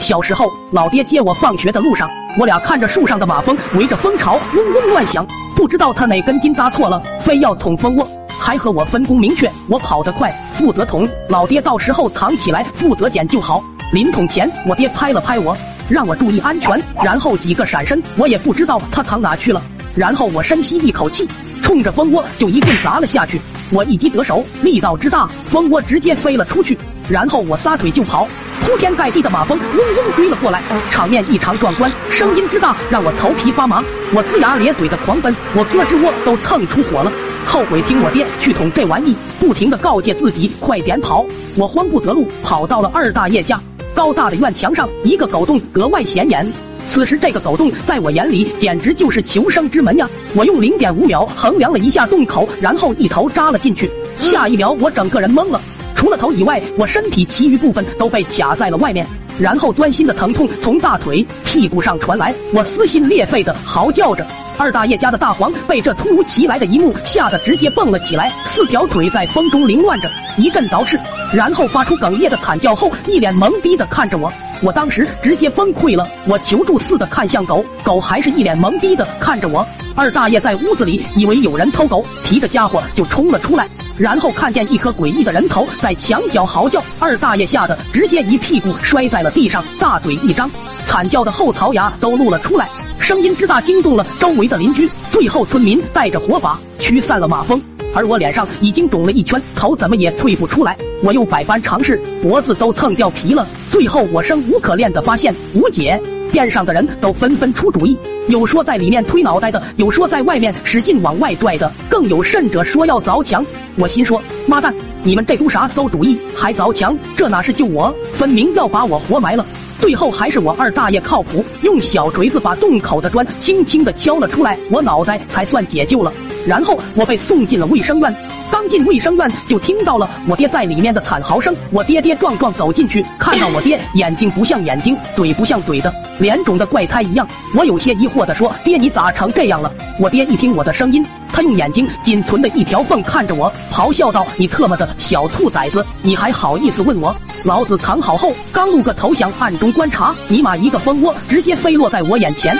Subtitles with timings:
[0.00, 2.08] 小时候，老爹接我放学的路上，
[2.38, 13.62] 我俩看着树上的马蜂围着蜂巢嗡嗡乱响，不知道他哪根筋搭错了，非要捅蜂窝，还和我分工明确，我跑得快，负责捅，老爹到时候藏起来负责捡就好。
[13.92, 15.54] 临捅前，我爹拍了拍我，
[15.88, 19.62] 让我注意安全，然后几个闪身，我也不知道他藏哪去了。
[19.94, 21.28] 然后我深吸一口气，
[21.62, 23.38] 冲着蜂窝就一棍砸了下去。
[23.70, 26.78] 我一击得手，力道之大，蜂窝直接飞了出去。
[27.10, 28.28] 然后我撒腿就跑，
[28.62, 33.82] 铺天盖地的马蜂嗡嗡追了过来，场面异常壮观，声音之大让我头皮发麻。
[34.14, 37.12] 我龇牙咧嘴的狂奔，我胳肢窝都蹭出火了，
[37.44, 41.26] 后悔听我爹去捅这玩意，不停的告诫自己快点跑。
[41.56, 43.60] 我慌不择路，跑到了二大爷家，
[43.92, 46.46] 高大的院墙上一个狗洞格外显眼。
[46.86, 50.08] 此时，这个狗洞在我眼里简直就是求生之门呀！
[50.34, 53.90] 我用零点五秒衡量了一下洞口，然后一头扎了进去。
[54.20, 55.60] 下一秒，我整个人懵了，
[56.00, 59.06] 除了头以外，我身体其余部分都被卡在了外面。
[59.38, 64.26] 然后钻心的疼痛从大腿、屁股上传来，我撕心裂肺的嚎叫着。
[64.56, 70.98] 二大爷家的大黄被这突如其来的一幕吓得直接蹦了起来，四条腿在风中凌乱着，一阵倒翅，
[71.34, 74.32] 然后发出哽咽的惨叫后，一脸懵逼的看着我。
[74.62, 79.66] 我当时直接崩溃了，我求助似的看向狗狗，还是一脸懵逼的看着我。
[79.94, 83.68] 二大爷在屋子里以为有人偷狗，提着家伙就冲了出来，
[84.00, 90.50] 然后看见一颗诡异的人头在墙角嚎叫，二大爷吓得直接一屁股摔在了地上，大嘴一张，
[90.86, 92.66] 惨叫的后槽牙都露了出来，
[92.98, 97.60] 声音之大惊动了周围的邻居，最后村民带着火把驱散了马蜂。
[97.94, 100.76] 而我脸上已经肿了一圈，头怎么也退不出来。
[101.02, 103.46] 我又百般尝试，脖子都蹭掉皮了。
[103.70, 107.96] 最后我生无可恋的发现无解，边上的人都纷纷出主意，
[108.28, 113.44] 有说在里面推脑袋的，有说在外面使劲往外拽的，更有甚者说要凿墙。
[113.76, 116.96] 我心说，妈蛋，你们这都啥馊主意，还凿墙？
[117.16, 119.46] 这哪是救我，分明要把我活埋了。
[119.78, 126.12] 最后还是我二大爷靠谱，用小锤子把洞口的砖轻轻的敲了出来，我脑袋才算解救了。
[126.46, 128.14] 然后我被送进了卫生院，
[128.50, 131.54] 刚进卫生院就听到了我爹在里面的惨嚎声。
[131.70, 137.26] 我跌跌撞撞走进去，看到我爹眼睛不像眼睛，嘴不像嘴的，脸肿的怪胎一样。
[137.54, 147.14] 我有些疑惑的说：“爹，你咋成这样了？”我爹一听我的声音，他用眼睛仅存的一条缝看着我，咆哮道：“你特么的小兔崽子，你还好意思问我？
[147.44, 152.56] 老子藏好后，刚露个头想暗中观察，尼玛一个蜂窝直接飞落在我眼前。”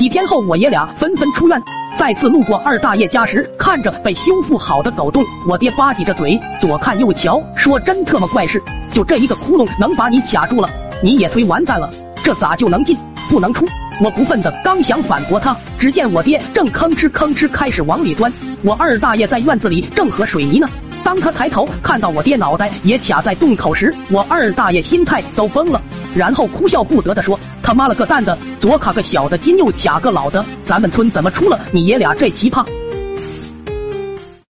[0.00, 1.62] 几天后，我爷俩纷纷出院。
[1.98, 10.70] 再次路过二大爷家时，看着被修复好的狗洞，我爹吧唧着嘴，左看右瞧，说：“真特么怪事，就这一个窟窿能把你卡住了，
[11.02, 11.90] 你也忒完蛋了。
[12.24, 12.96] 这咋就能进
[13.28, 13.66] 不能出？”
[14.02, 18.32] 我不忿的刚想反驳他，只见我爹正吭哧吭哧开始往里钻。
[18.62, 20.66] 我二大爷在院子里正和水泥呢。
[21.04, 25.82] 当他抬头看到我爹脑袋也卡在洞口时，我二大爷心态都崩了，
[26.14, 27.38] 然后哭笑不得的说
[27.70, 32.66] ：“他妈了个蛋的，左卡个小的，今又卡个老的，咱们村怎么出了你爷俩这奇葩？”